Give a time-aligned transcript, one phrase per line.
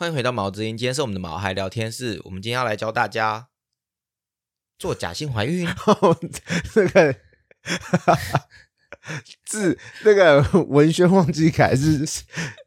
[0.00, 2.22] 欢迎回到毛之音，今天是我们的毛孩聊天室。
[2.24, 3.48] 我们今天要来教大家
[4.78, 5.68] 做假性怀孕。
[6.74, 7.14] 那个
[9.44, 12.06] 字，那个文轩忘记改，是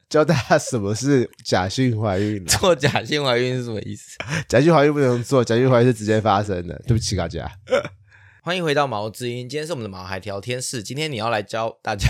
[0.08, 2.46] 教大家什么是假性怀孕。
[2.46, 4.16] 做假性怀孕是什么意思？
[4.48, 6.80] 假性怀孕不能做，假性怀孕是直接发生的。
[6.86, 7.52] 对不起大家。
[8.46, 10.84] 欢迎回到毛之音，今天是我们的毛孩聊天室。
[10.84, 12.08] 今天你要来教大家。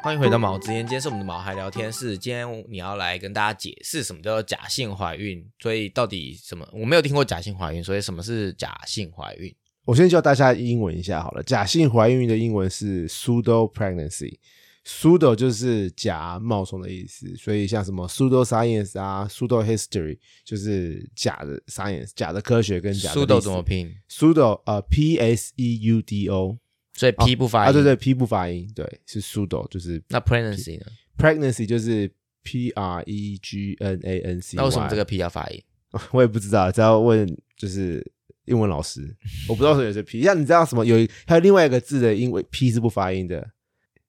[0.00, 2.16] 欢迎回到毛之间，今天是我们的毛孩聊天室。
[2.16, 6.66] 今天你要来跟大家解释什么叫做假性怀孕，所以到底什么？
[6.72, 9.52] 我没有听过假性怀孕，所以什么是假性怀孕？
[9.84, 11.42] 我先教大家英文一下好了。
[11.42, 25.80] 假性怀孕的英文是 pseudo pregnancy，pseudo 就是假冒充的意思，所以像什么 pseudo science 啊，pseudo history 就是假的 science，假的科学跟假的 pseudo 怎么拼？pseudo 呃 p s e
[25.82, 26.56] u d o。
[26.98, 32.10] 所以 P 不发音啊，对对，P 不发音，对，是 pseudo，就是那 pregnancy 呢？pregnancy 就是
[32.42, 34.56] P R E G N A N C。
[34.56, 35.62] 那为什么这个 P 要发音？
[36.10, 37.24] 我也不知道，只要问
[37.56, 38.04] 就是
[38.46, 39.16] 英文老师，
[39.48, 43.48] 我不知道说有些 P，像你知道什么有还有另外一个字的英文 P 是不发音的。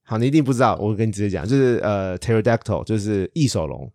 [0.02, 3.94] 好，你一定不知道，我跟你直接讲，就是呃，pterodactyl 就是翼手龙，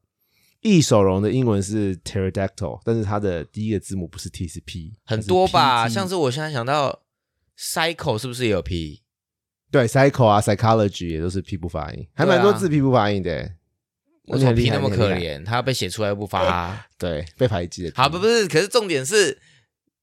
[0.63, 5.89] 翼手龙的英文是 pterodactyl，但是它的第一个字母不是 T 是 P，很多吧？
[5.89, 7.04] 像是我现在想到。
[7.59, 9.03] Cycle 是不是也有 P？
[9.71, 13.51] 对，Cycle 啊，Psychology 也都是 P 不发音，还蛮多字 P 不发音的。
[14.29, 15.45] 为什么 P 那么可怜？
[15.45, 17.93] 他要被写出来又不发， 对，被排挤。
[17.95, 19.39] 好，不不是，可是重点是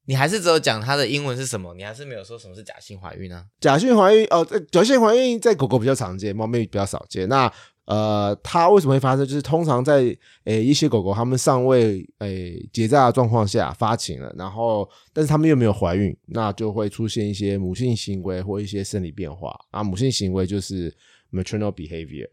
[0.05, 3.45] 你还是只有讲它的英文是什么，你还是没有说什么是假性怀孕呢？
[3.59, 7.27] 假性怀孕哦，假性怀孕在狗狗比较常见，猫咪比较少见。
[7.29, 7.51] 那
[7.91, 9.25] 呃，它为什么会发生？
[9.25, 19.83] 就是通常在诶一些狗狗它们尚未诶结扎的状况下发情了，然后但是它们又没有怀孕，那就会出现一些母性行为或一些生理变化啊。
[19.83, 20.89] 母性行为就是
[21.33, 22.29] maternal behavior。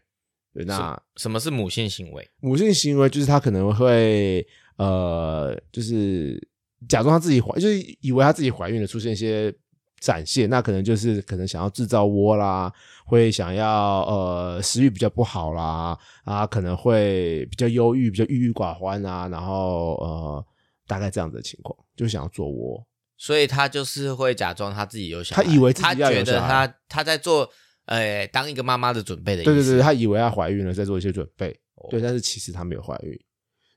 [0.55, 2.25] 对，那什么是母性行为？
[2.39, 6.41] 母性行为就是它可能会呃，就是
[6.89, 9.53] 假装它自己怀，就是以为它自己怀孕了，出现一些。
[10.01, 12.73] 展现那可能就是可能想要制造窝啦，
[13.05, 20.47] 会想要呃食欲比较不好啦啊，可能会比较忧郁，比较郁郁寡欢啊，然后呃
[20.87, 22.85] 大概这样子的情况，就想要做窝，
[23.17, 27.49] 所以他就是会假装他自己有想，他以为自己觉得他他在做
[27.87, 31.59] 呃当一个妈妈的准备的，对对对，他以为他怀孕了，在做一些准备，
[31.91, 33.19] 对，但是其实他没有怀孕。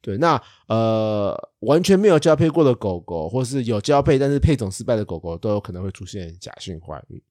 [0.01, 7.22] 对，那呃，完全没有交配过的狗狗，或是有交配但是配种失败的狗狗，都有可能会出现假性怀孕。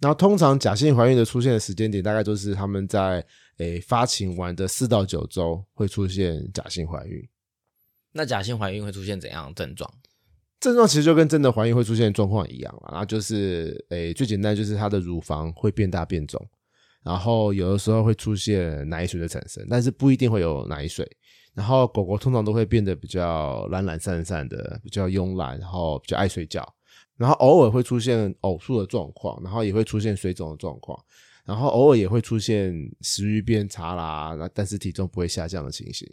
[0.00, 3.22] 然后，通常假性怀孕的出现的时间点，大概都是他们在
[3.58, 7.22] 诶发情完的四到九周会出现假性怀孕。
[8.12, 9.92] 那假性怀孕会出现怎样的症状？
[10.58, 16.48] 症状其实就跟真的怀孕会出现状况一样了，然后就是诶最简单就是它的乳房会变大变肿，
[17.02, 21.06] 然后有的时候会出现奶水的产生，但是不一定会有奶水。
[21.54, 26.66] 然后狗狗通常都会变得比较懒懒散散的，比较慵懒，然后比较爱睡觉，
[27.16, 30.98] 然后偶尔会出现呕吐的状况，然后也会出现水肿的状况，
[31.44, 36.08] 然后偶尔也会出现食欲变差啦，那但是体重不会下降的情形。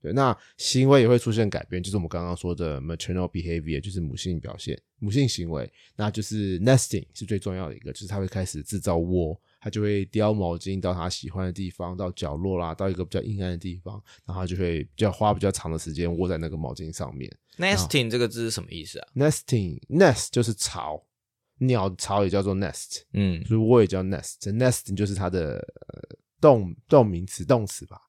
[0.00, 9.38] 对，那行为也会出现改变，就是我们刚刚说的 maternal behavior，就是母性表现、母性行为，那就是 nesting 是最重要的一个，就是它会开始制造窝。
[9.60, 17.30] 它就会叼毛巾到它喜欢的地方，到角落啦，到一个比较阴暗的地方，然后就会比较花比较长的时间窝在那个毛巾上面。
[17.58, 21.02] Nesting 这个字是什么意思啊？Nesting nest 就是巢，
[21.58, 24.36] 鸟巢也叫做 nest，嗯，所以窝也叫 nest。
[24.42, 25.60] Nesting 就是它的
[26.40, 28.00] 动动名词动词吧，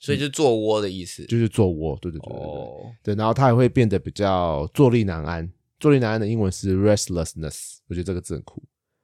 [0.00, 1.96] 所以就做窝的意思，就是做窝。
[2.02, 3.14] 对对对对对，对。
[3.14, 5.48] 然后它也会变得比较坐立难安。
[5.78, 8.60] 坐立难安的英文是 restlessness，我觉得这个字很酷。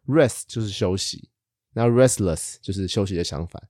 [0.08, 1.28] Rest 就是休息。
[1.74, 3.62] 那 restless 就是休息的相反，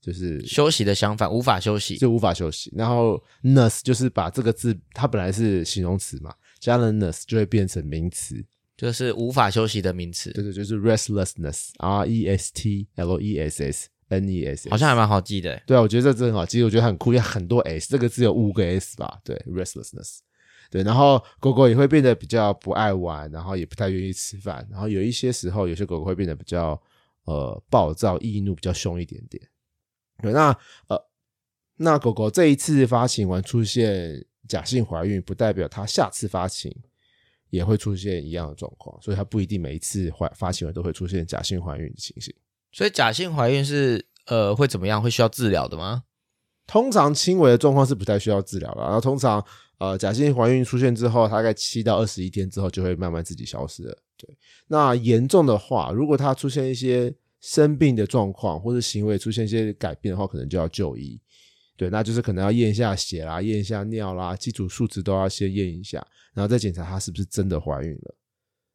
[0.00, 2.70] 就是休息的相反，无法休息，就无法休息。
[2.76, 8.44] 然后 nurse 就是把这个字，它本来是形容词嘛，加了 ness 就会变成名词，
[8.76, 10.32] 就是无法休息的名词。
[10.32, 15.62] 对对，就是 restlessness，r e s t l e s s n e s，好像还蛮好记的。
[15.64, 19.20] 对啊，我觉得这字很好记，我觉得很酷，有很多 s，这个字有五个 s 吧？
[19.24, 20.18] 对，restlessness。
[20.70, 26.78] 对，然后狗狗也会变得比较不爱玩，然后也不太愿意吃饭，然后有一些时候，有些狗狗会变得比较。
[27.24, 29.42] 呃，暴躁易怒比较凶一点点。
[30.22, 30.56] 对，那
[30.88, 30.96] 呃，
[31.76, 36.74] 那狗狗这一次发情完出现假性怀孕，不代表它下次发情
[37.50, 42.34] 也会出现一样的状况，所以它不一定每一次怀发情完都会出现假性怀孕的情形。
[42.72, 45.00] 所以假性怀孕是呃会怎么样？
[45.00, 46.04] 会需要治疗的吗？
[46.66, 48.82] 通常轻微的状况是不太需要治疗的。
[48.82, 49.44] 然后通常
[49.78, 53.98] 呃假性怀孕出现之后，大概七到二十一天之后就会慢慢自己消失了。
[54.16, 54.36] 对，
[54.68, 61.20] 那严重的话，如果它出现一些生病的状况或者行为出现一些改变的话，可能就要就医。
[61.76, 68.14] 对，那就是可能要验一下血啦，验一下尿啦，基础数值都要先验一下，然后再检查她是不是真的怀孕了。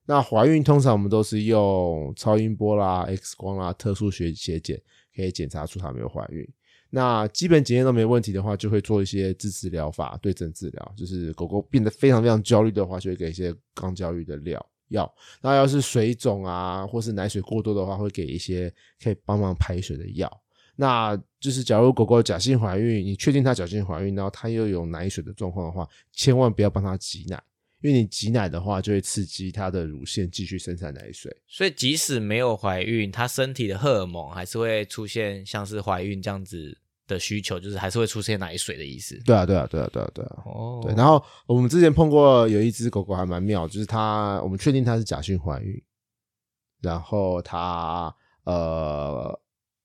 [0.05, 4.81] 那怀孕通常我们都是用超音波啦、X 光啦、特殊血血检
[5.15, 6.45] 可以检查出她没有怀孕。
[6.89, 10.93] 那基本检验都没问题的话，就会做一些支持疗法、对症治疗。
[10.97, 15.11] 就是狗狗变得非常非常焦虑的话，就会给一些抗焦虑的料药。
[15.41, 20.29] 那要是水肿啊，或是奶水过多的话，会给一些可以帮忙排水的药。
[20.75, 27.41] 那就是假如狗狗假性怀孕，你确定它假性怀孕，然后它又有奶水的状况的话，千万不要帮它挤奶，
[27.81, 31.35] 因为你挤奶的话，就会刺激它的乳腺继续生产奶水。
[31.47, 36.77] 所以即使没有怀孕，它身体的荷尔蒙还是会出现像是怀孕这样子
[37.09, 39.19] 的需求，就是还是会出现奶水的意思。
[39.25, 40.43] 对啊，对啊，对啊，对啊，对啊。
[40.45, 45.83] 哦对，然后我们之前碰过有一只狗狗还蛮妙，就是它，我们确定它是假性怀孕，
[46.81, 49.37] 然后它呃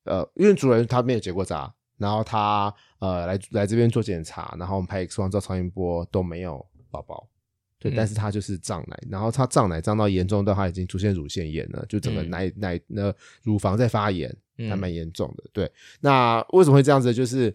[0.04, 7.26] 呃，因为主人他没有结过扎，然后它呃来来这边做检查，然后我们拍 X 光、照超音波都没有宝宝，
[7.84, 15.44] 对，嗯但是它就是胀奶，然后它胀奶胀到严重到它已经出现乳腺炎了，就整个嗯奶、奶那乳房在发炎，嗯还蛮严重的。
[15.52, 15.70] 对，
[16.00, 17.12] 那为什么会这样子？
[17.12, 17.54] 就是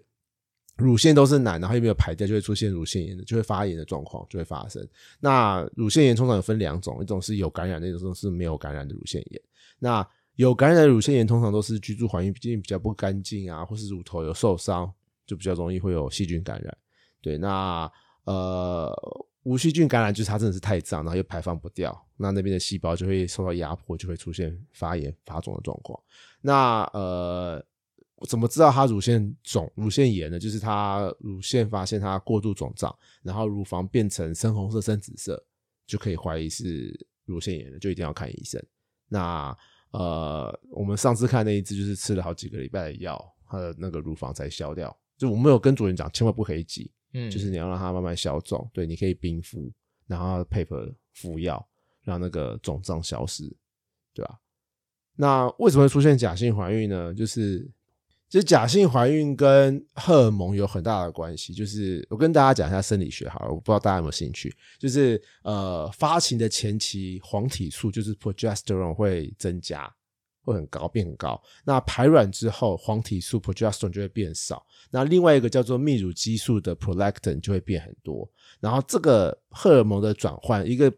[0.78, 4.88] 乳腺都是奶，然后又没有排掉，就会出现乳腺炎的，就会发炎的状况就会发生。
[5.20, 9.42] 那乳腺炎通常有分两种，一种是有感染的，一种是没有感染的乳腺炎。
[9.80, 14.90] 那有感染的乳腺炎通常都是居住环境比较不干净啊，或是乳头有受伤，
[15.26, 16.78] 就比较容易会有细菌感染。
[17.22, 17.92] 对，那
[18.24, 18.90] 呃
[19.50, 26.00] 无细菌感染就是它真的是太脏，然后又排放不掉，那那边的细胞就会受到压迫，就会出现发炎发肿的状况。
[26.40, 27.66] 那呃，
[28.28, 30.38] 怎么知道它乳腺肿、乳腺炎呢？
[30.38, 35.44] 就是它乳腺发现它过度肿胀，然后乳房变成深红色、深紫色，
[35.88, 38.64] 就可以怀疑是乳腺炎了，就一定要看医生。
[39.08, 39.58] 那
[39.90, 44.96] 呃，我们上次看那一只就是吃了好几个礼拜的药，它的那个乳房才消掉。
[45.18, 48.70] 就我们有跟主人讲，千万不可以挤，嗯，就是你要让它慢慢消肿。
[48.74, 49.72] 对，你可以冰敷，
[50.08, 51.68] 然后配合敷药，
[52.04, 53.44] 让那个肿胀消失，
[54.14, 54.40] 对吧？
[55.16, 57.14] 那为什么会出现假性怀孕呢？
[57.14, 57.60] 就是
[58.30, 61.54] 其实假性怀孕跟荷尔蒙有很大的关系。
[61.54, 64.56] 就是我跟大家讲一下生理学好了，我不知道大家有没有兴趣。
[64.78, 69.94] 就是呃，发情的前期黄体素就是 progesterone 会增加，
[70.50, 71.42] 会很高，变很高。
[71.64, 74.66] 那排卵之后，黄体素 progesterone 就会变少。
[74.92, 78.30] 那另外一个叫做泌乳激素的 prolactin 就会变很多。
[78.60, 80.92] 然后这个荷尔蒙的转换，一个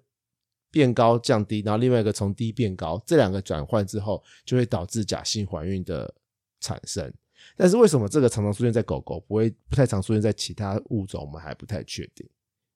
[0.71, 6.13] 变高降低，然后另外一个从低变高，这两个转换之后，就会导致假性怀孕的
[6.59, 7.13] 产生。
[7.57, 12.27] 但是为什么这个常常出现在狗狗，不会不太常出现在其他物种，我们还不太确定。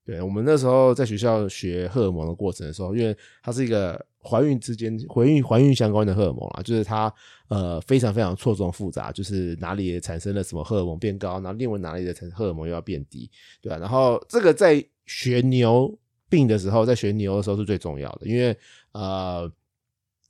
[0.04, 7.14] 对我们那时候在学校学荷尔蒙的过程的时候，因为它是一个怀孕之间怀孕怀孕相关的荷尔蒙啊，就是它
[7.48, 13.30] 呃非常非常错综复杂，就是哪里产生了什么荷尔蒙变高，然后另外哪里的产荷尔蒙又要变低，
[13.62, 15.98] 对吧、然后这个在学牛
[16.30, 18.58] 病的时候，在学牛的时候是最重要的，因为
[18.92, 19.52] 呃。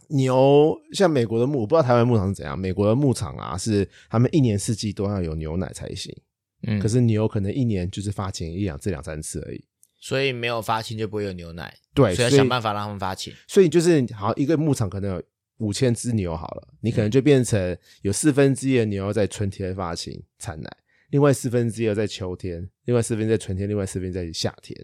[0.09, 2.57] 牛像美国的牧，我不知道台湾牧场是怎样。
[2.57, 6.15] 美国的牧场啊，是他们一年四季都要有牛奶才行。
[6.61, 9.65] 嗯，可是牛可能一年就是发情一两次、两三次而已。
[10.05, 13.33] 所以没有发情就不会有牛奶，对，所以要想办法让他们发情。
[13.47, 15.23] 所以就是好一个牧场可能有
[15.57, 20.69] 五千只牛好了，你可能就变成有四分之一的牛在春天发情产奶，
[21.09, 24.79] 另外四分之一的在秋天，另外四分之一在春天，另外四分之一在夏天，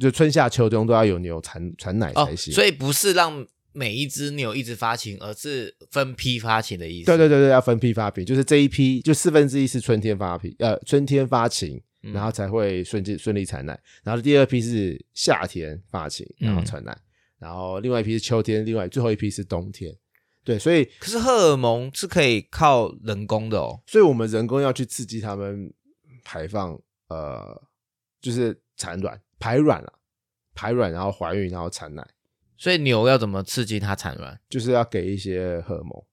[0.00, 2.54] 就春夏秋冬都要有牛产产奶哦才，行。
[2.54, 7.06] 所以不是让每一只牛一直发情，而是分批发情的意思。
[7.06, 16.96] 对对对对，要分批发情，就是这一批就四分之一是春天发情，呃，春天发情，嗯然后才会顺利顺利产奶，然后第二批是夏天发情，然后嗯产奶，
[17.38, 19.96] 然后另外一批是秋天，另外最后一批是冬天。
[20.44, 23.80] 对，所以可是荷尔蒙是可以靠人工的哦。
[23.86, 25.72] 所以我们人工要去刺激他们
[26.24, 27.62] 排放，呃，
[28.20, 29.92] 就是产卵、排卵啊，
[30.52, 32.04] 排卵，然后怀孕，然后产奶，
[32.56, 34.40] 所以牛要怎么刺激它产卵？
[34.48, 36.04] 就是要给一些荷尔蒙。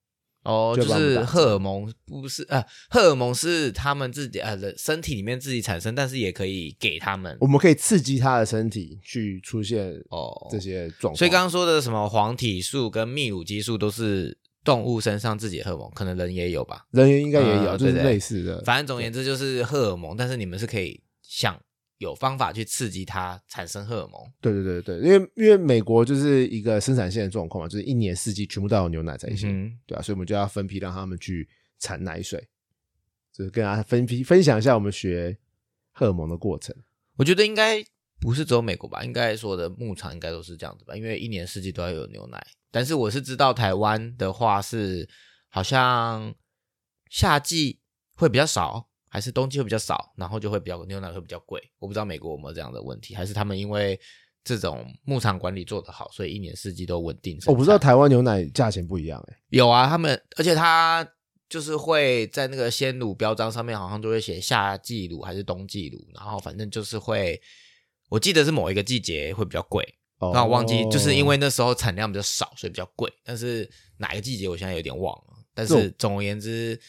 [0.50, 11.16] 哦，就就是荷尔蒙不是呃，荷尔蒙是他们自己呃人身体里面自己产生，但是也可以给他们我们可以刺激他的身体去出现哦这些状况。
[11.16, 16.86] 所以刚刚说的什么黄体素跟泌乳激素都是动物身上自己的荷尔蒙，可能人也有吧。
[16.92, 18.62] 人应该也有，就是类似的。
[18.64, 21.56] 反正总而言之就是荷尔蒙，但是你们是可以想
[22.00, 24.20] 有方法去刺激它产生荷尔蒙。
[24.42, 32.48] 对对对对，因为因为美国就是一个生产线的状况嘛，就是一年四季全部都有牛奶才行，嗯对啊，所以我们就要分批让他们去产奶水，
[33.32, 35.38] 就是跟大家分批分享一下我们学
[35.92, 36.76] 荷尔蒙的过程。
[37.18, 37.84] 我觉得应该
[38.20, 42.46] 不是只有美国吧，应该说的牧场应该都是这样子吧，因为一年四季都要有牛奶。
[42.72, 45.10] 但是我是知道台湾的话是
[45.50, 46.34] 好像
[47.10, 47.80] 夏季
[48.16, 51.62] 会比较少，还是冬季会比较少，然后就会比较牛奶会比较贵。
[51.80, 54.00] 我不知道美国有没有这样的问题，还是他们因为
[54.44, 57.38] 这种牧场管理做得好，所以一年四季都稳定。
[57.48, 61.06] 我不知道台湾牛奶价钱不一样哎、有啊，他们而且他
[61.50, 67.42] 就是会在那个鲜乳标章上面好像都会写夏季乳还是冬季乳，然后反正就是会，
[68.10, 69.84] 我记得是某一个季节会比较贵，
[70.20, 73.12] 哦那我忘记，就是因为那时候产量比较少，所以比较贵。
[73.24, 75.24] 但是哪个季节我现在有点忘了。
[75.56, 76.80] 但是总而言之，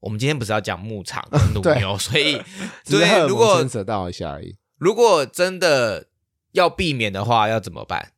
[0.00, 1.26] 我们今天不是要讲牧场
[1.62, 2.40] 跟牛，所以
[2.84, 4.56] 对，如果牵扯到一下而已。
[4.78, 6.06] 如果真的
[6.52, 8.12] 要避免的话，要怎么办？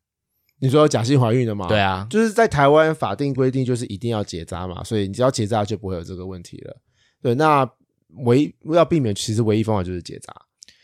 [0.60, 1.66] 你说假性怀孕的吗？
[1.66, 6.76] 对，啊，就是在台湾法定规定就是一定要结扎嘛，所以你只要结扎就不会有这个问题了。
[7.20, 7.68] 对，那
[8.24, 10.32] 唯一要避免，其实唯一方法就是结扎。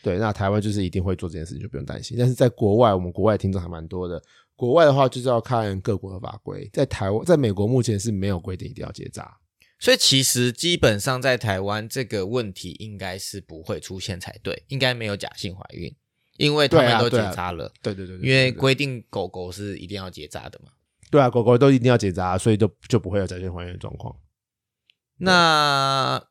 [0.03, 2.17] 对，那台湾就是一定会做这件事情，就不用担心。
[2.19, 4.21] 但是在国外，我们国外听众还蛮多的。
[4.55, 6.69] 国外的话，就是要看各国的法规。
[6.73, 9.37] 在台湾，在美国目前是没有规定一定要结扎。
[9.79, 15.95] 所以其实基本上在台湾这个问题应该是不会出现才对，应该没有假性怀孕，
[16.37, 17.73] 因为他们都结对啊对啊扎了。
[17.81, 20.73] 对对对对因为规定狗狗是一定要结扎的嘛。
[21.09, 24.15] 对啊，狗狗都一定要结扎，所以就就不会有假性怀孕的状况。
[25.17, 26.27] 那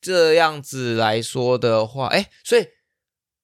[0.00, 2.66] 这样子来说的话，哎，所以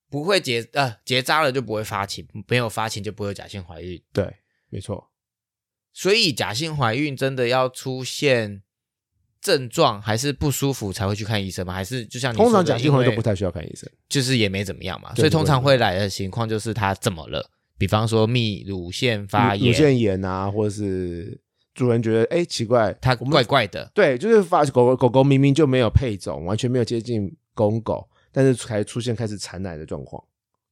[0.09, 4.03] 不会结呃结扎了就不会发情，没有发情就不会有假性怀孕。
[4.11, 4.35] 对，
[4.69, 5.11] 没错。
[5.93, 8.61] 所以假性怀孕真的要出现
[9.41, 11.73] 症状还是不舒服才会去看医生吗？
[11.73, 13.89] 还是就像你通常讲因为都不太需要看医生。
[14.07, 15.15] 就是也没怎么样嘛。
[15.15, 21.39] 所以通常会来的情况就是他怎么了，比方说泌乳腺发炎，乳腺炎啊，或者是
[21.73, 23.89] 主人觉得哎奇怪，它怪怪的。
[23.93, 30.21] 对，就是发狗狗狗狗明明就没有配种，完全没有接近公狗，但是才出现开始产奶的状况。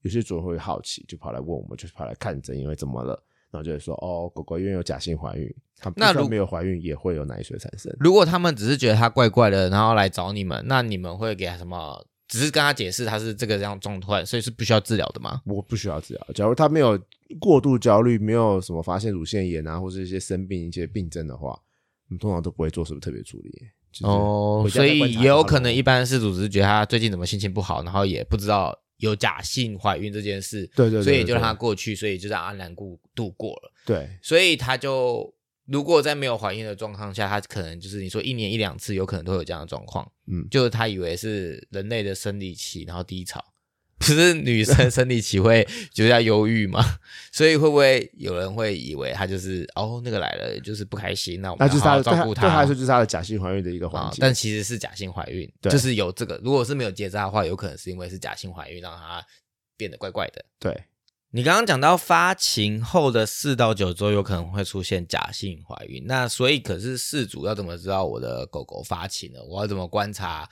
[0.02, 3.22] 有些主人会好奇，就跑来问我们，就是跑来看诊，因为怎么了？
[3.58, 7.92] 然后就会说哦，狗狗因为有假性怀孕，它那如果没有怀孕也会有奶水产生。
[8.00, 12.06] 如果他们只是觉得它怪怪的，然后来找你们，那你们会给他什么？
[12.28, 15.42] 只是跟他解释它是这个这样状态，所以是不需要治疗的吗？
[15.46, 16.28] 我不需要治疗。
[16.36, 17.00] 假如它没有
[17.40, 23.50] 过度焦虑，没有什么发现乳腺炎啊，或者一些生病一些病症的话，我们通常都不会做什么特别处理。
[23.94, 33.72] 就是哦，所以也有可能一般事主只是觉得他最近怎么心情不好，然后也不知道有假性怀孕这件事，对对对对所以就让他过去，所以就让安然度度过了。
[33.86, 35.34] 对所以他就
[35.66, 40.10] 如果在没有怀孕的状况下，他可能就是你说一年一两次，有可能都会有这样的状况。
[40.25, 43.44] 嗯就是他以为是人类的生理期，然后低潮，
[44.00, 46.84] 不是女生 生理期会觉得忧郁吗？
[47.34, 54.18] 所以会不会有人会以为她就是哦那个来了就是不开心，那我们那就是要好好照顾他来说就是她的假性怀孕的一个环啊、节。
[54.22, 56.39] 但其实是假性怀孕，就是有这个。
[56.44, 59.25] 如果是没有结扎的话，有可能是因为是假性怀孕，让她
[59.75, 60.46] 变得怪怪的。
[60.60, 60.84] 对
[61.32, 69.44] 你刚刚讲到发情后的四到九周有可能会出现假性怀孕，那所以可是事主要怎么知道我的狗狗发情了？
[69.44, 70.48] 我要怎么观察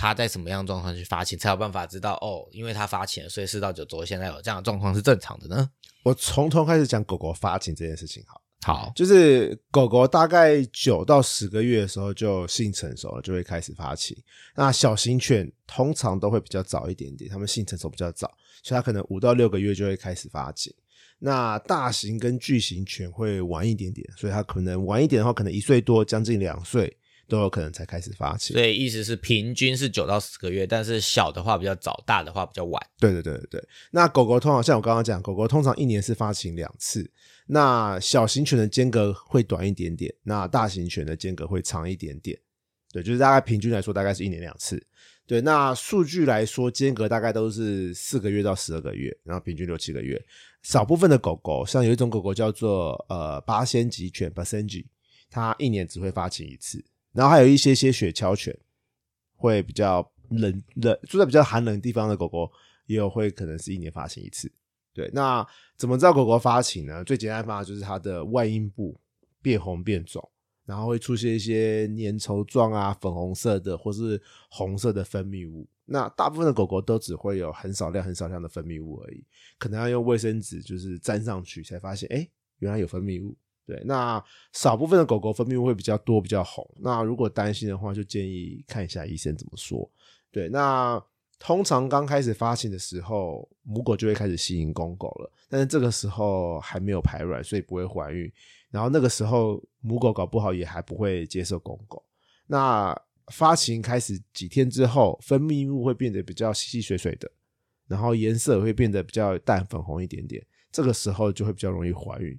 [0.00, 5.70] 它在什么样的状况去发情，才有办法知道哦，因为它发情了，所以四到九周现在有这样的状况是正常的呢？
[6.02, 8.42] 我从头开始讲狗狗发情这件事情好了。
[8.62, 14.16] 好，就是狗狗大概九到十个月的时候就性成熟了，就会开始发情。
[14.54, 18.26] 那小型犬通常都会比较早一点点，它们性成熟比较早，
[18.62, 20.74] 所以它可能五到六个月就会开始发情。
[21.18, 26.96] 那大型跟巨型犬会晚一点点，所以它可能晚一点的话，可能一岁多，将近两岁
[27.30, 28.62] 都有可能才开始发情所。
[28.62, 32.86] 以意思是平均是九到十个月，但是小的话比较早，大的话比较晚。
[32.98, 33.68] 对对对对对。
[33.92, 37.10] 那狗狗通常像我刚刚讲，狗狗通常一年是发情两次。
[37.46, 42.38] 那小型犬的间隔会短一点点，那大型犬的间隔会长一点点。
[42.92, 44.84] 对，就是大概平均来说，大概是一年两次。
[45.26, 50.20] 对，那数据来说，间隔大概都是四个月到十二个月，然后平均六七个月。
[50.62, 54.84] 少部分的狗狗，像有一种狗狗叫做呃八仙级犬 e n g
[55.30, 56.84] 它一年只会发情一次。
[57.12, 58.56] 然后还有一些些雪橇犬，
[59.36, 62.50] 会比较冷冷住在比较寒冷地方的狗狗，
[62.86, 64.50] 也有会可能是一年发情一次。
[64.92, 67.04] 对，那怎么知道狗狗发情呢？
[67.04, 69.00] 最简单的方法就是它的外阴部
[69.40, 70.30] 变红变肿，
[70.66, 75.68] 然后会出现一些粘稠状啊、粉红色的或是红色的分泌物。
[75.84, 79.24] 那大部分的狗狗都只会有很少量、很少量的分泌物而已，
[79.58, 83.36] 可能要用卫生纸就是粘上去才发现，哎，原来有分泌物。
[83.70, 84.20] 对，那
[84.52, 86.68] 少部分的狗狗分泌物会比较多、比较红。
[86.80, 89.88] 那如果担心的话，就建议看一下医生怎么说。
[90.32, 91.00] 对，那
[91.38, 98.28] 通常刚开始发情的时候，母狗就会开始吸引公狗了，但是这个时候还没有排卵，所以不会怀孕。
[98.72, 102.04] 然后那个时候母狗搞不好也还不会接受公狗。
[102.48, 102.92] 那
[103.28, 107.30] 发情开始几天之后，分泌物会变得比较细细水水的，
[107.86, 110.44] 然后颜色会变得比较淡粉红一点点。
[110.72, 112.36] 这个时候就会比较容易怀孕。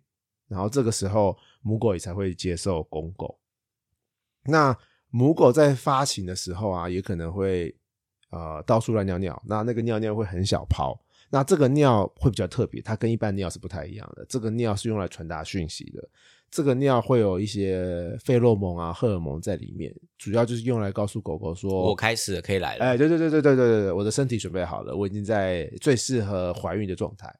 [0.52, 3.40] 然后这个时候母狗也才会接受公狗。
[4.44, 4.78] 那
[5.10, 7.74] 母狗在发情的时候啊，也可能会
[8.32, 11.02] 呃到处乱尿尿，那那个尿尿会很小泡。
[11.34, 14.26] 那这个尿会比较特别，它跟一般尿是不太一样的。
[14.28, 16.10] 这个尿是用来传达讯息的，
[16.50, 27.34] 这个尿会有一些费洛蒙啊、荷尔蒙在里面，主要就是用来告诉狗狗说：“我开始可以来了。”哎，对对对对对对对，我的身体准备好了，我已经在最适合怀孕的状态，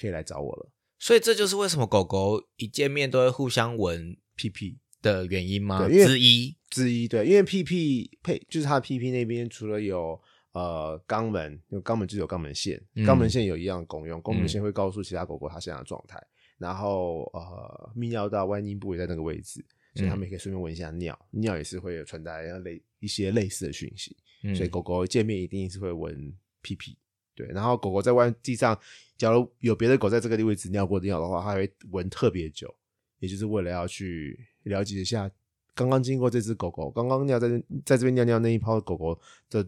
[0.00, 0.70] 可以来找我了。
[0.98, 5.86] 所以这就是为什么狗狗一见面都会互相闻屁屁的原因吗？
[5.86, 6.56] 对因为之一。
[6.70, 10.20] 之一，对，因为屁屁配就是它的屁屁那边除了有
[10.54, 16.18] 呃肛门，因为肛门就是有肛门腺，嗯肛门腺有一样的功用，肛门嗯腺会告诉其他狗狗它现在的状态，
[16.58, 26.98] 然后呃泌尿道、外阴部也在那个位置，所以嗯它们也可以顺便闻一下尿，尿也是会有传达类一些类似的讯息，嗯所以狗狗见面一定是会闻屁屁。
[27.34, 28.78] 对，然后狗狗在外地上，
[29.16, 32.72] 假如有别的狗在这个位置尿过尿的话，它会闻特别久，
[33.18, 35.30] 也就是为了要去了解一下
[35.74, 39.66] 刚刚经过这只狗狗刚刚尿在这在这边尿尿那一泡狗狗的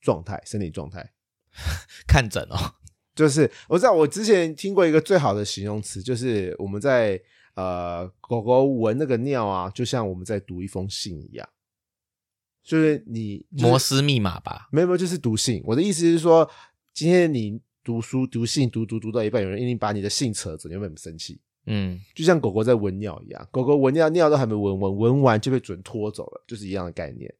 [0.00, 1.12] 状态，生理状态。
[2.06, 2.56] 看诊哦，
[3.12, 7.20] 就是我知道，我之前听过一个最好的形容词，就是我们在
[7.54, 11.48] 呃狗狗闻那个尿啊，就像我们在读一封信一样，
[12.62, 14.68] 就是你、就是摩斯密码吧？
[14.70, 15.60] 没有没有，就是读信。
[15.66, 16.48] 我的意思是说，
[16.92, 21.40] 今天你读书读信读读读到一半，有人一定把你的信扯走，你会很生气？
[21.66, 27.32] 嗯，就像狗狗在闻尿一样，狗狗闻尿尿都还没闻完，闻完就被准拖走了，就是一样的概念。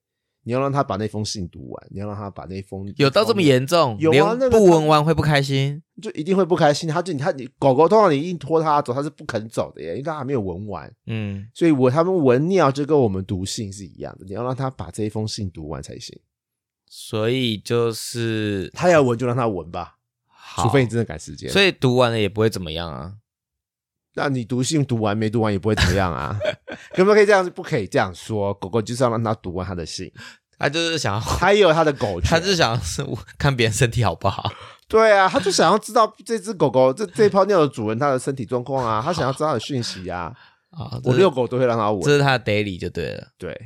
[0.43, 3.95] 你要让它把那封信读完，你要让它把那封有到这么严重？
[4.01, 5.83] 有啊连那个不闻完会不开心？
[6.01, 6.89] 就一定会不开心。
[6.89, 10.91] 它就它你狗狗通常你硬拖它走，它是不肯走的耶，因为它还没有闻完。
[11.07, 16.19] 嗯，所以我他们闻尿就跟我们读信是一样的，你要让它把这一封信读完才行。
[16.93, 19.95] 所以就是他要闻就让他闻吧，
[20.27, 21.49] 好，除非你真的赶时间。
[21.49, 23.15] 所以读完了也不会怎么样啊。
[24.15, 26.37] 那你读信读完没读完也不会怎么样啊？
[26.93, 27.49] 可不可以这样？
[27.51, 28.53] 不可以这样说。
[28.55, 30.13] 狗狗就是要让它读完它的信，
[30.59, 32.29] 他就是想要，它也有它的狗 权。
[32.29, 33.07] 他就是想要是
[33.39, 34.53] 看别人身体好不好。
[34.89, 40.37] 对啊，他就想要知道这只狗狗这这泡尿的主人他的身体状况啊，他想要知道他的讯息啊。
[40.71, 42.11] 啊，这是我遛狗都会让它这。
[42.11, 43.29] 是他的 daily 就对了。
[43.39, 43.57] 对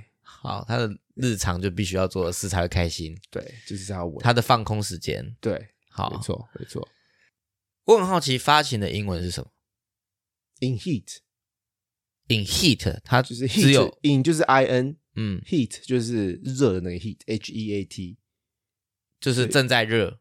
[0.49, 4.19] 好，他的日常就必须要做的事才会开心，对，就是要稳。
[4.19, 5.35] 他的放空时间。
[5.41, 6.87] 对，好没，错没错。
[7.85, 9.51] 我很好奇发情的英文是什么
[10.61, 18.19] In heat？in heat，它就是只有 heat，in 就是 i n 嗯，heat 就是热的那个 heat，h e a t
[19.21, 20.21] 就是正在热，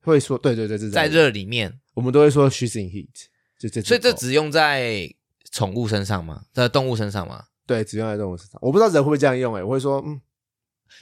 [0.00, 3.26] 会说对对对，这是在热里面，我们都会说 she's in heat，
[3.58, 5.14] 就这所以这只用在
[5.50, 6.46] 宠物身上吗？
[6.52, 7.48] 在动物身上吗？
[7.72, 8.58] 对只用在动物市场。
[8.62, 10.20] 我不知道人会不会这样用哎、我会说嗯，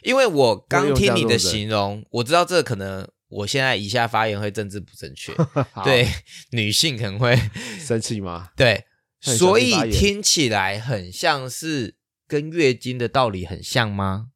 [0.02, 5.32] 因为我刚听你的形容，我知道这可能我现在以下发言会政治不正确，
[5.84, 6.06] 对
[6.52, 7.36] 女性可能会
[7.78, 8.50] 生气吗？
[8.56, 8.84] 对，
[9.20, 11.96] 所以听起来很像是
[12.28, 14.30] 跟月经的道理很像吗？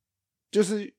[0.51, 0.95] 就是，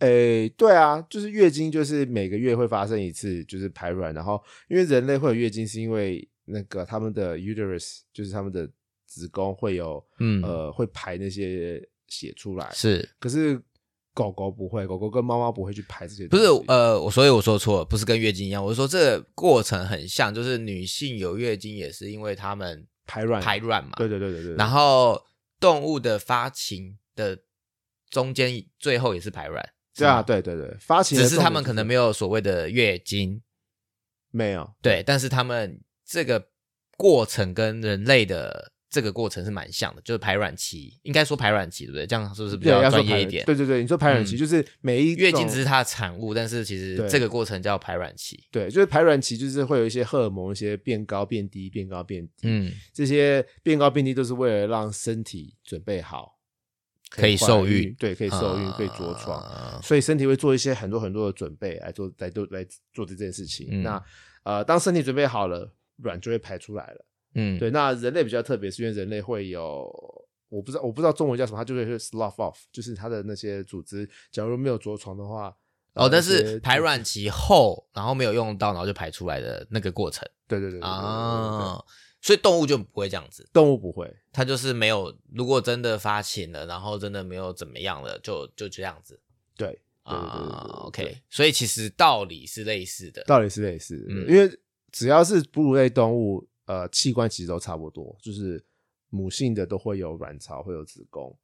[0.00, 8.68] 诶，对啊，就是月经，就是每个月会发生一次，就是排卵，然后因为人类会有月经，是因为那个他们的 uterus，就是他们的
[9.14, 10.42] 子宫会有，嗯。
[10.42, 13.08] 呃，会排那些血出来，是。
[13.18, 13.60] 可是
[14.12, 25.20] 狗狗不会，狗狗跟猫猫不会去排这些不东西，是呃，我所以我说错了，不是跟月经一样，我是说这个过程很像，就是女性有月经也是因为她们排卵，排卵嘛，对对对对对，然后
[25.58, 27.38] 动物的发情的
[28.10, 33.42] 中间最后也是排卵，对啊，对对对，发情只是他们可能没有所谓的月经，
[34.30, 36.50] 没有，对，但是他们这个
[36.96, 42.06] 过程跟人类的这个过程是蛮像的，就是排卵期，应该说排卵期，对不对？
[42.06, 43.44] 这样是不是比对，较专业一点？
[43.44, 48.40] 对对对，你说排卵期嗯就是每一月经只是它的产物，但是其实对这个过程叫排卵期。
[48.52, 56.38] 对，就是排卵期，就是会有一些荷尔蒙一些变高变低，变高变低，嗯，这些变高变低都是为了让身体准备好，
[57.10, 63.66] 可以受孕对，可以受孕，可以着床，啊所以身体会做一些很多很多的准备来做，来做来做这件事情。
[63.72, 64.00] 嗯那
[64.44, 67.04] 呃，当身体准备好了，卵就会排出来了。
[67.34, 67.58] 嗯。
[67.58, 69.90] 对那人类比较特别是因为人类会有
[70.48, 75.54] 我不知道我不知道中文叫什么它就会是 slogoff 就是它的那些组织假如没有着床的话
[75.94, 80.28] 哦但是排卵期后然后没有用到然后就排出来的那个过程。
[80.46, 81.82] 对对对啊
[82.20, 83.46] 所以动物就不会这样子。
[83.52, 84.10] 动物不会。
[84.32, 89.20] 它就是没有如果真的发情了然后真的没有怎么样了就就这样子
[89.54, 93.22] 对啊 ok 所以其实道理是类似的。
[93.24, 94.26] 道理是类似嗯。
[94.26, 94.58] 因为
[94.90, 98.64] 只要是哺乳类动物呃，器官其实都差不多，就是
[99.10, 101.36] 母性的都会有卵巢，会有子宫，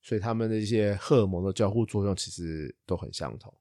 [0.00, 3.52] 所以他们的一些荷尔蒙的交互作用其实都很相同。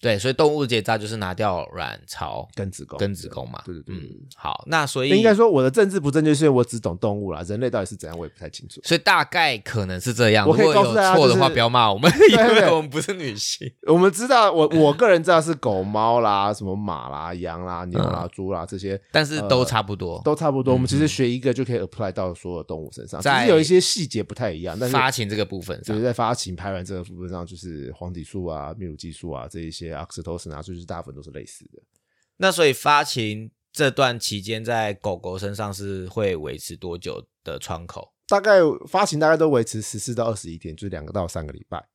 [0.00, 3.60] 对，所以动物结扎就是拿掉卵巢跟子宫，跟子宫嘛。
[3.64, 8.80] 对对对对嗯，好，那所以应该说我的政治不正确，是因为我只懂动物啦，人类到底是怎样，我也不太清楚。
[8.82, 10.48] 所以大概可能是这样。
[10.48, 13.70] 我可以如果有告诉大家错的话，就是不要骂我们， 因为我们不是女性。
[13.86, 20.20] 我们知道，我我个人知道是狗、猫啦，什么马啦、羊啦、牛啦、猪啦这些但是都差不多。
[20.24, 20.72] 都差不多。
[20.72, 24.76] 我们其实学一个就可以 apply 到所有动物身上，只是有一些细节不太一样。
[24.80, 31.82] 但是发情这个部分上就是，在发情排卵这个部分上，就是黄体素啊、泌乳激素啊这一些 oxytocin 啊，就是大部分都是类似的。
[32.36, 38.12] 那所以发情这段期间，在狗狗身上是会维持多久的窗口？
[38.26, 41.88] 大概发情大概都维持十四到二十一天，就是两个到三个礼拜。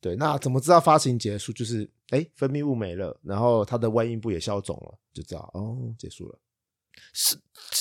[0.00, 1.52] 对，那怎么知道发情结束？
[1.52, 6.38] 就是哎，分泌物没了，然后它的外阴部也消肿了，就知道哦，结束了。
[7.12, 7.36] 是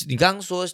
[0.08, 0.66] 你刚刚说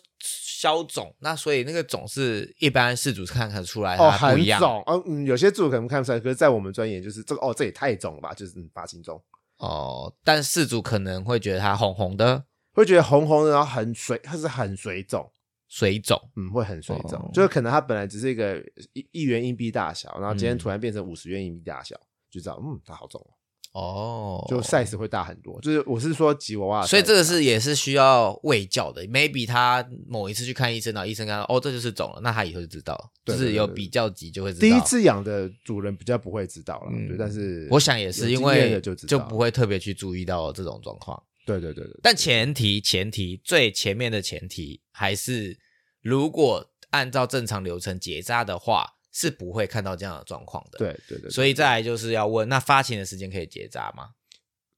[0.59, 4.59] 消肿，那所以那个肿是一般事主看看出来哦，它不一样。
[4.59, 9.23] 很肿，哦，嗯，有些主可能看不出来，可是在我们专业就是这个哦，这也太肿了吧，就是嗯发青肿，
[9.59, 12.43] 哦，但事主可能会觉得它红红的。
[12.73, 15.31] 会觉得红红的，然后很水，它是很水肿，
[15.69, 17.31] 水肿，嗯，会很水肿，哦。
[17.33, 21.95] 就是可能它本来只是一个一一元硬币大小，然后今天嗯突然变成五十元硬币大小，
[22.29, 23.33] 就知道嗯，它好肿了，
[23.71, 25.59] 哦，就 size 会大很多。
[25.61, 29.05] 就是我是说吉娃娃所以这个是也是需要喂教的。
[29.05, 34.61] maybe 他某一次去看医生，然后医生看到哦，这就是肿了，那他以后就知道了，对就是有比较级就会知道。
[34.61, 41.21] 第一次养的主人比较不会知道了，嗯对，但是我想也是因为的就不会特别去注意到这种状况。
[41.45, 45.57] 对对对对，但前提前提最前面的前提还是，
[46.01, 54.09] 如果按照正常流程结扎的话，是不会看到这样的状况的。，对对对，所以再来就是要问，那发情的时间可以结扎吗？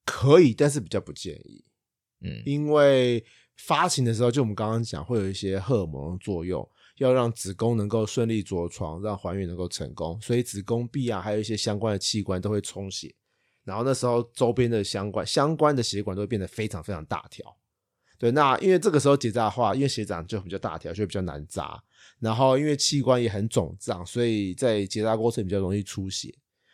[0.05, 1.63] 可以，但是比较不建议。
[2.21, 3.23] 嗯，因为
[3.57, 6.67] 发情的时候，就我们刚刚讲，会有一些荷尔蒙的作用，
[6.97, 13.13] 要让子宫能够顺利着床，让怀孕能够成功，所以子宫壁啊，还有一些相关的器官都会充血，
[13.63, 17.57] 然后那时候周边的相关相关的血管都会变得非常非常大条。
[18.17, 21.83] 对，那因为这个时候结扎的话，因为血长就比较大条，就比较难扎，
[22.19, 26.33] 然后因为器官也很肿胀，所以在结扎过程比较容易出血。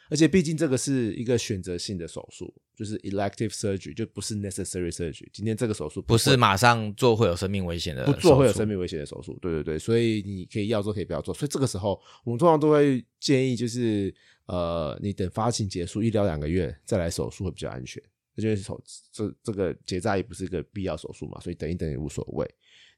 [0.10, 5.28] 而且毕竟这个是一个选择性的手术，就是 elective surgery，就不是 necessary surgery。
[5.34, 8.66] 今天这个手术会不是马上做会有生命危险的，不做会有生。
[8.66, 11.34] 命危险的手术，对对对，所以你可以要做可以不要做。
[11.34, 14.14] 所以这个时候我们通常都会建议，就是
[14.46, 18.02] 呃，你等发情结束一到两个月再来手术会比较安全。
[18.36, 22.48] 因为手这这个结扎也不是一个必要手术嘛，所以等一等也无所谓，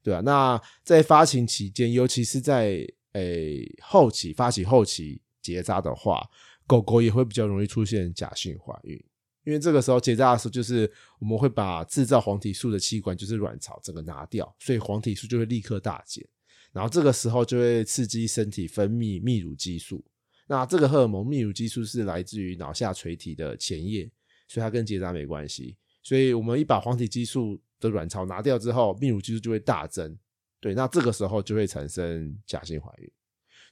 [0.02, 6.28] 对啊，那在发情期间，尤其是在诶后期发起后期结扎的话，
[6.66, 9.04] 狗狗也会比较容易出现假性怀孕。
[9.46, 16.24] 因为这个时候结扎的时候，就是我们会把制造黄体素的器官，就是卵巢，整个拿掉，所以黄体素就会立刻大减。
[16.72, 20.06] 然后这个时候就会刺激身体分泌泌乳激素。
[20.46, 24.10] 那这个荷尔蒙泌乳激素是来自于脑下垂体的前叶，
[24.48, 25.76] 所以它跟结扎没关系。
[26.04, 30.18] 所以我们一把黄体激素的卵巢拿掉之后，泌乳激素就会大增。
[30.60, 33.10] 对，那这个时候就会产生假性怀孕。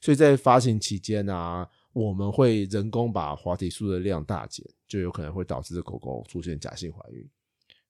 [0.00, 7.28] 所以在发情期间啊，我们会人工把黄体素的量大减，就有可能会导致狗狗出现假性怀孕。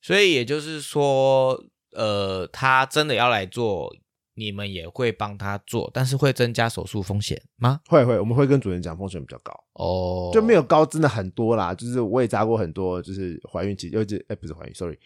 [0.00, 3.94] 所以也就是说，呃，他真的要来做，
[4.35, 7.81] 你们也会帮他做，但是会增加手术风险吗？
[7.88, 9.52] 会会，我们会跟主人讲风险比较高。
[9.74, 14.98] 哦，就没有高真的很多啦，就是我也扎过很多，就是怀孕期，尤其哎不是怀孕，sorry，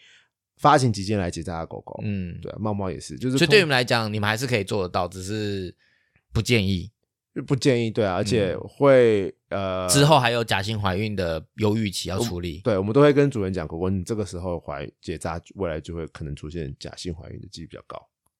[0.57, 5.75] 发情期间来结扎的狗狗，嗯，对啊，猫猫也是，就是所以对你通们来讲，你们还是可以做得到，只是
[6.31, 6.91] 不建议。
[7.47, 12.59] 不建议，对啊，而且会、呃之后还有假性怀孕的忧郁期要处理。
[12.59, 17.97] 对，我们都会跟主人讲，狗狗你这个时候怀结扎，未来就会可能出现假性怀孕的几率比较高。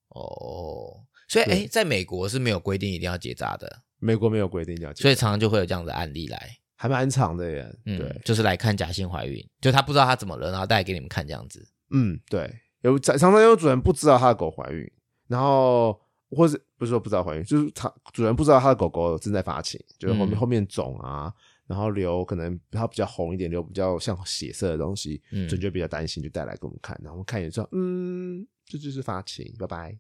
[0.10, 7.76] 哦，所以对哎，在美国是没有规定一定要结扎的，美国没有规定要结扎，所以常常就会有这样的案例来，还蛮长的耶。
[7.88, 11.68] 嗯，对，就是来看假性怀孕，就他不知道他怎么了，然后带给你们看这样子。
[11.94, 14.86] 嗯，对，有常常有主人不知道他的狗怀孕，
[15.28, 15.98] 然后
[16.32, 20.38] 或是不是说不知道怀孕，就是他主人不知道他的狗狗正在发情，就是后面、嗯。
[20.38, 21.34] 后面肿啊，
[21.68, 29.98] 然后流可能它比较红一点，流比较像血色的东西，嗯主人就比较担心，就带来给我们看，然后我们看一眼之后，嗯，这就是发情，拜拜。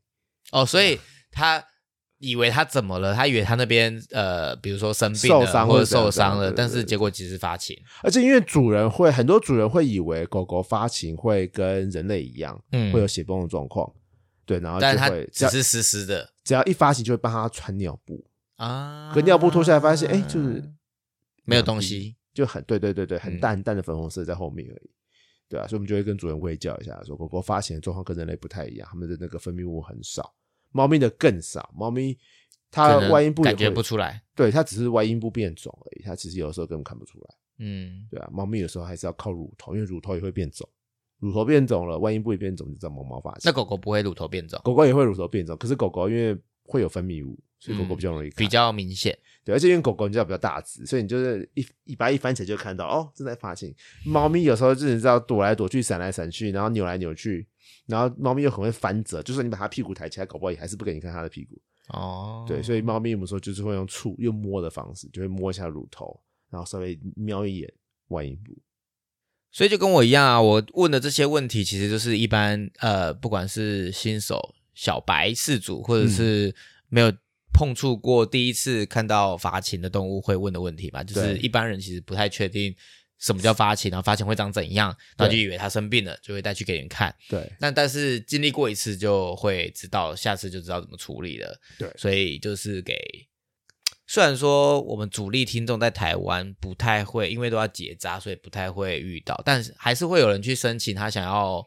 [0.51, 0.99] 哦，所以
[1.31, 1.63] 他
[2.23, 3.13] 以为他怎么了？
[3.13, 7.77] 他以为他那边呃，比如说生病受了或者伤或者受伤了，但是对结果其实发情。
[8.01, 13.91] 而且因为主人会很多主人会以为狗狗发情会跟人类一样，嗯会有血崩的状况，
[14.45, 20.63] 对，然后就会只是湿湿的只要一发情就会帮他穿尿布，啊，可尿布脱下来发现，哎、就是
[21.45, 22.15] 没有东西。
[22.33, 24.89] 就很对对对对，很嗯淡很淡的粉红色在后面而已。
[25.47, 30.33] 对啊，所以我们就会跟主人喂教一下，说狗狗发情的状况跟人类不太一样，它们的那个分泌物很少，
[30.73, 31.73] 猫咪的更少。
[31.73, 32.17] 猫咪
[32.69, 34.21] 它外阴部也感觉不出来。
[34.35, 37.35] 对它只是外阴部变肿而已，它其实有的时候根本看不出来。
[37.59, 40.67] 嗯，对啊，猫咪有时候还是要靠乳头，因为乳头也会变肿，
[41.19, 43.41] 乳头变肿了，外阴部也变肿，就叫毛毛发情。
[43.45, 49.17] 那狗狗不会乳头变肿，狗狗也会乳头变肿，可是狗狗因为会有分泌物，所以狗狗比较容易、嗯比较明显。
[49.45, 53.73] 对，而且因为狗狗你知道比较大只，所以你就是一一把一翻起来就看到哦正在发情。
[54.03, 57.47] 猫咪有时候就是你知道躲来躲去、闪来闪去，然后扭来扭去，
[57.85, 61.61] 然后猫咪又很会翻折，就算你把它屁股抬起来，搞不好也还是不给你看它的屁股。
[61.89, 66.17] 哦，对，所以猫咪我们说就是会用触、用摸的方式，就会摸一下乳头，
[66.49, 67.73] 然后稍微瞄一眼
[68.07, 68.55] 外阴部。
[69.51, 76.55] 所以就跟我一样啊，我问的这些问题，其实就是一般呃，不管是新手、小白饲主，或者是
[76.87, 77.13] 没有
[77.53, 81.03] 碰触过第一次看到发情的动物会问的问题嘛。
[81.03, 82.73] 就是一般人其实不太确定
[83.23, 87.15] 什么叫发情，然后发情会长怎样，然后就以为他生病了，就会带去给人看。
[87.29, 91.57] 对那但是经历过一次就会知道，下次就知道怎么处理了。
[91.79, 92.93] 对所以就是给，
[94.07, 101.65] 虽然说我们主力听众在台湾不太会，因为都要结扎，所以不太会遇到，但是还是会有人去申请他想要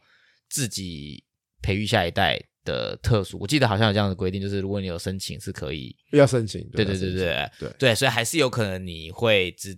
[0.50, 1.24] 自己
[1.62, 3.38] 培育下一代的特殊。
[3.40, 6.60] 我记得好像有这样的规定，就是如果你有申请是可以，要申请。
[6.72, 9.74] 对对对对对对，所以还是有可能你会知。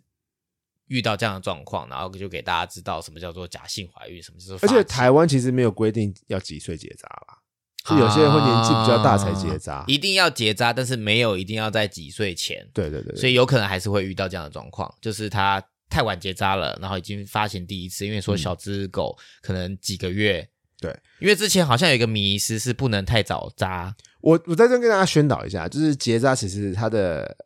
[0.89, 7.39] 遇到这样的状况，然后就给大家知道什么叫做假性怀孕，什么叫做而且台湾其实没有规定要几岁结扎啦，
[7.85, 9.77] 就有些人会年纪比较大才结扎。
[9.77, 20.49] 啊一定要结扎，但是没有一定要在几岁前，对对对，所以有可能还是会遇到这样的状况，就是他太晚结扎了，然后已经发行第一次，因为说小只狗可能几个月，嗯
[20.81, 27.37] 对，因为之前好像有一个迷思是不能太早扎，我我在这跟大家宣导一下，就是结扎其实它的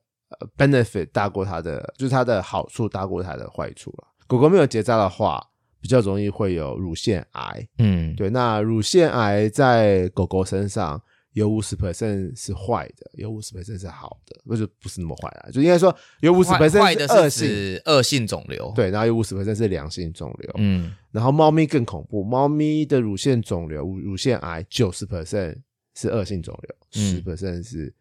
[0.41, 4.09] 呃 benefit 大过它的，就是它的好处大过它的坏处了。
[4.27, 5.43] 狗狗没有结扎的话，
[5.81, 7.69] 比较容易会有乳腺癌。
[7.79, 11.01] 嗯，对，那乳腺癌在狗狗身上
[11.33, 20.51] 有五十 percent 是坏的，有五十 percent 是好的，不是不是那么坏啦，就应该说有五十坏 percent 坏的是恶性，指恶性肿瘤，，对，然后有五十 percent 是良性肿瘤。
[20.59, 25.57] 嗯，然后猫咪更恐怖，猫咪的乳腺肿瘤、乳乳腺癌九十 percent
[25.95, 27.95] 是恶性肿瘤，十嗯 percent 是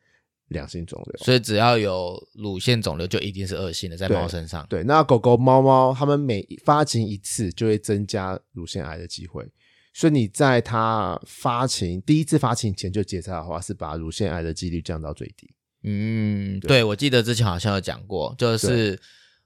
[0.51, 1.25] 良性肿瘤。
[1.25, 9.45] 所以只要有乳腺肿瘤就一定是恶性的，在对猫身上，对，那狗狗、猫猫它们每发情一次就会增加乳腺癌的机会，
[9.93, 15.49] 所以你在它发情第一次发情前就结扎的话，是把乳腺癌的几率降到最低。
[15.83, 16.67] 嗯，对。
[16.67, 18.99] 对，我记得之前好像有讲过，就是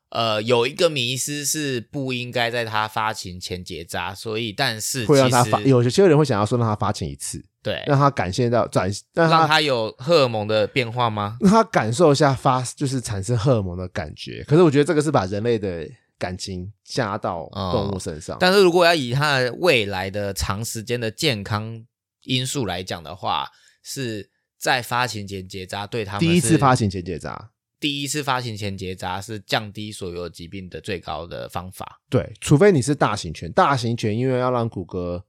[0.10, 11.36] 呃，有一个迷思是不应该在它发情前结扎，所以但是会让它发，有些人会想要说让它发情一次，对让他感谢到转，让他有荷尔蒙的变化吗？
[11.42, 14.44] 让他感受一下发，就是产生荷尔蒙的感觉。
[14.48, 18.38] 可是我觉得这个是把人类的感情加到动物身上。
[18.40, 21.84] 但是如果要以它未来的长时间的健康
[22.26, 23.48] 因素来讲的话，
[23.82, 27.50] 是在发情前结扎对他们第一次是发情前结扎，
[27.80, 32.00] 第一次发情前结扎是降低所有疾病的最高的方法。
[32.12, 35.24] 对，除非你是大型犬，大型犬因为要让骨骼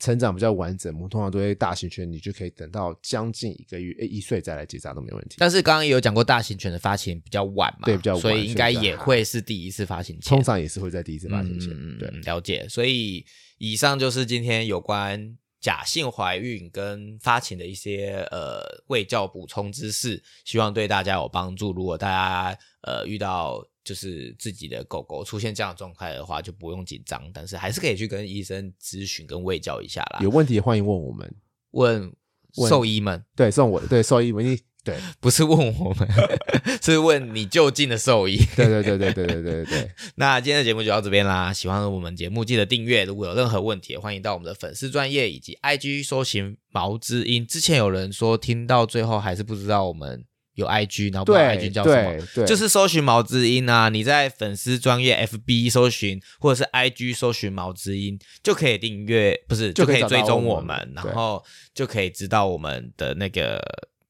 [0.00, 5.36] 成长比较完整，我们通常都会大型犬，你就可以等到将近一个月、诶一岁再来结扎都没问题。
[5.38, 10.30] 但是刚刚也有讲过，大型犬的发情比较晚嘛，对比较晚所以应该也会是第一次发情前。
[10.30, 12.66] 通常也是会在第一次发情前，嗯对，了解。
[12.68, 13.24] 所以
[13.58, 21.72] 以上就是今天有关假性怀孕跟发情的一些呃卫教补充知识，希望对大家有帮助。
[21.72, 30.20] 如果大家呃遇到就是自己的狗狗出现这样的状态的话，就不用紧张，但是还是可以去跟医生咨询跟喂教一下啦。
[30.22, 31.34] 有问题欢迎问我们，
[31.72, 32.12] 问
[32.56, 36.08] 问兽医们，对，送我对兽医，你对 不是问我们，
[36.82, 38.36] 是问你就近的兽医。
[38.56, 41.52] 对对对对对对对对， 那今天的节目就到这边啦。
[41.52, 47.46] 喜欢我们节目记得订阅，如果有任何问题，欢迎到我们的粉丝专业以及 IG 搜寻毛之音。
[47.46, 50.24] 之前有人说听到最后还是不知道我们
[50.60, 52.16] 有 IG，然后不知道 IG 叫什么。
[52.18, 61.42] 对对，就是搜寻毛之音啊，你在粉丝专业 FB 搜寻，或者是 IG 搜寻毛之音，就可以订阅，不是就可以追踪我我们，然后
[61.74, 63.60] 就可以知道我们的那个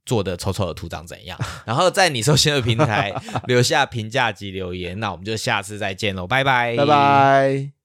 [0.05, 3.15] 做的丑丑的图长怎样，然后在你收听的平台
[3.47, 7.80] 留下评价及留言，那我们就下次再见喽，拜拜，拜拜。